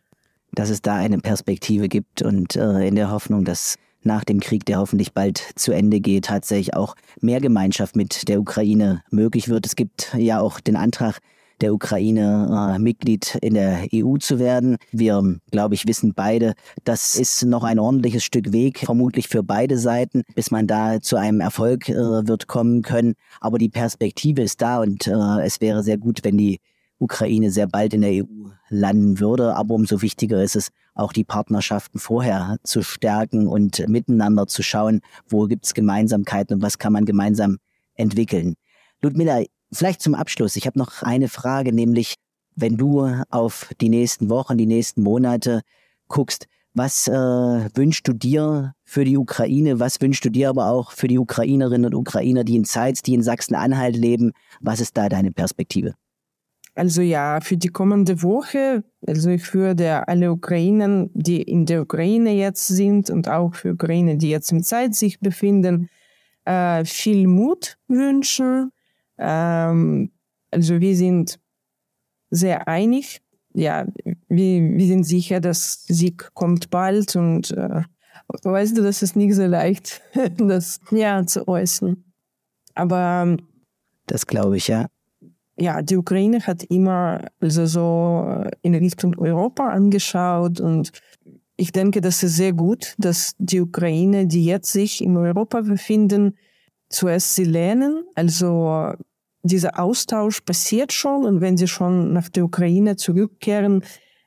[0.53, 3.77] Dass es da eine Perspektive gibt und äh, in der Hoffnung, dass
[4.09, 8.41] nach dem Krieg, der hoffentlich bald zu Ende geht, tatsächlich auch mehr Gemeinschaft mit der
[8.41, 9.67] Ukraine möglich wird.
[9.67, 11.21] Es gibt ja auch den Antrag
[11.61, 14.77] der Ukraine äh, Mitglied in der EU zu werden.
[14.93, 19.79] Wir, glaube ich, wissen beide, das ist noch ein ordentliches Stück Weg, vermutlich für beide
[19.79, 23.15] Seiten, bis man da zu einem Erfolg äh, wird kommen können.
[23.41, 26.61] Aber die Perspektive ist da und äh, es wäre sehr gut, wenn die
[26.99, 29.55] Ukraine sehr bald in der EU landen würde.
[29.55, 35.01] Aber umso wichtiger ist es, auch die Partnerschaften vorher zu stärken und miteinander zu schauen,
[35.29, 37.59] wo gibt es Gemeinsamkeiten und was kann man gemeinsam
[37.95, 38.55] entwickeln.
[39.01, 40.57] Ludmilla, vielleicht zum Abschluss.
[40.57, 42.15] Ich habe noch eine Frage, nämlich
[42.57, 45.63] wenn du auf die nächsten Wochen, die nächsten Monate
[46.09, 49.81] guckst, was äh, wünschst du dir für die Ukraine?
[49.81, 53.15] Was wünschst du dir aber auch für die Ukrainerinnen und Ukrainer, die in Zeitz, die
[53.15, 54.33] in Sachsen-Anhalt leben?
[54.61, 55.95] Was ist da deine Perspektive?
[56.79, 62.31] Also ja, für die kommende Woche, also ich würde alle Ukrainer, die in der Ukraine
[62.35, 65.89] jetzt sind und auch für Ukrainer, die jetzt in Zeit sich befinden,
[66.45, 68.71] äh, viel Mut wünschen.
[69.19, 70.13] Ähm,
[70.53, 71.41] also wir sind
[72.31, 73.23] sehr einig.
[73.55, 73.85] Ja,
[74.29, 77.83] wir, wir sind sicher, dass Sieg kommt bald und äh,
[78.29, 80.01] weißt du, das ist nicht so leicht,
[80.39, 82.05] das ja zu äußern.
[82.77, 83.49] Aber ähm,
[84.07, 84.87] das glaube ich, ja
[85.59, 90.93] ja, die Ukraine hat immer also so äh, in Richtung Europa angeschaut und
[91.57, 96.37] ich denke, das ist sehr gut, dass die Ukraine, die jetzt sich in Europa befinden,
[96.89, 98.05] zuerst sie lernen.
[98.15, 98.93] Also
[99.43, 103.83] dieser Austausch passiert schon und wenn sie schon nach der Ukraine zurückkehren,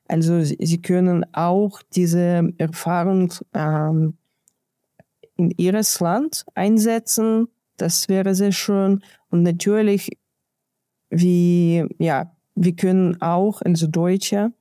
[0.09, 4.17] also sie können auch diese Erfahrung ähm,
[5.37, 7.47] in ihres Land einsetzen.
[7.77, 9.01] Das wäre sehr schön.
[9.29, 10.11] Und natürlich
[11.11, 14.51] wie, ja, wir können auch, also Deutsche,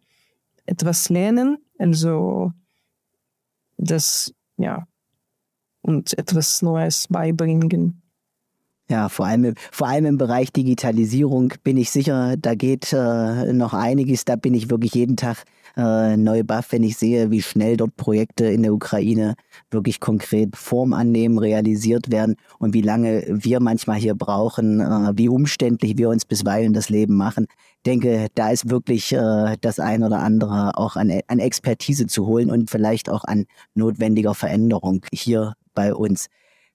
[0.66, 2.52] etwas lernen, also
[3.78, 4.86] das, ja,
[5.80, 8.02] und etwas Neues beibringen.
[8.90, 13.72] Ja, vor allem, vor allem im Bereich Digitalisierung bin ich sicher, da geht äh, noch
[13.72, 14.24] einiges.
[14.24, 15.44] Da bin ich wirklich jeden Tag
[15.80, 19.34] äh, neu baff, wenn ich sehe, wie schnell dort Projekte in der Ukraine
[19.70, 25.28] wirklich konkret Form annehmen, realisiert werden und wie lange wir manchmal hier brauchen, äh, wie
[25.28, 27.46] umständlich wir uns bisweilen das Leben machen.
[27.78, 32.26] Ich denke, da ist wirklich äh, das ein oder andere auch an, an Expertise zu
[32.26, 36.26] holen und vielleicht auch an notwendiger Veränderung hier bei uns.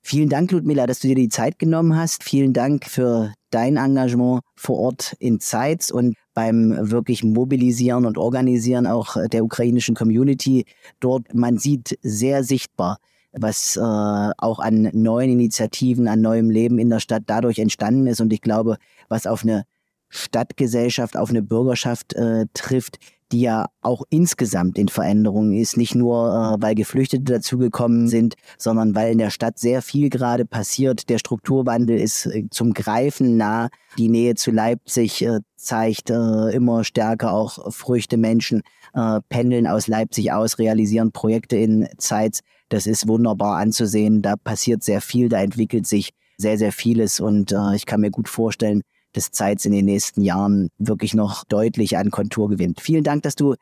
[0.01, 2.23] Vielen Dank, Ludmila, dass du dir die Zeit genommen hast.
[2.23, 8.85] Vielen Dank für dein Engagement vor Ort in Zeitz und beim wirklich Mobilisieren und Organisieren
[8.85, 10.65] auch der ukrainischen Community
[10.99, 11.33] dort.
[11.33, 12.99] Man sieht sehr sichtbar,
[13.31, 18.21] was äh, auch an neuen Initiativen, an neuem Leben in der Stadt dadurch entstanden ist.
[18.21, 18.77] Und ich glaube,
[19.07, 19.63] was auf eine
[20.09, 22.99] Stadtgesellschaft, auf eine Bürgerschaft äh, trifft,
[23.31, 28.95] die ja auch insgesamt in Veränderungen ist, nicht nur äh, weil Geflüchtete dazugekommen sind, sondern
[28.95, 31.09] weil in der Stadt sehr viel gerade passiert.
[31.09, 33.69] Der Strukturwandel ist äh, zum Greifen nah.
[33.97, 38.17] Die Nähe zu Leipzig äh, zeigt äh, immer stärker auch Früchte.
[38.17, 38.61] Menschen
[38.93, 42.41] äh, pendeln aus Leipzig aus, realisieren Projekte in Zeitz.
[42.69, 44.21] Das ist wunderbar anzusehen.
[44.21, 48.11] Da passiert sehr viel, da entwickelt sich sehr, sehr vieles und äh, ich kann mir
[48.11, 48.81] gut vorstellen,
[49.15, 52.81] des Zeits in den nächsten Jahren wirklich noch deutlich an Kontur gewinnt.
[52.81, 53.55] Vielen Dank, dass du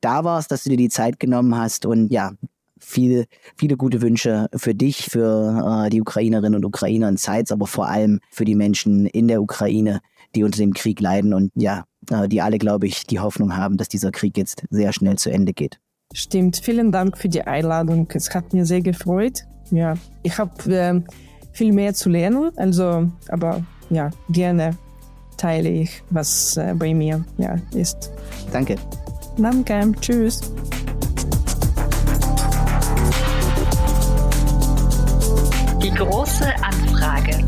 [0.00, 2.32] da warst, dass du dir die Zeit genommen hast und ja,
[2.78, 7.66] viele, viele gute Wünsche für dich, für äh, die Ukrainerinnen und Ukrainer in Zeitz, aber
[7.66, 10.00] vor allem für die Menschen in der Ukraine,
[10.34, 13.76] die unter dem Krieg leiden und ja, äh, die alle, glaube ich, die Hoffnung haben,
[13.76, 15.80] dass dieser Krieg jetzt sehr schnell zu Ende geht.
[16.14, 16.56] Stimmt.
[16.56, 18.08] Vielen Dank für die Einladung.
[18.14, 19.44] Es hat mir sehr gefreut.
[19.70, 21.00] Ja, ich habe äh,
[21.52, 24.76] viel mehr zu lernen, also, aber ja, gerne
[25.38, 28.10] teile ich, was äh, bei mir ja, ist.
[28.52, 28.76] Danke.
[29.38, 29.92] Danke.
[30.00, 30.40] Tschüss.
[35.82, 37.38] Die große Anfrage.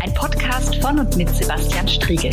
[0.00, 2.30] Ein Podcast von und mit Sebastian Striegel.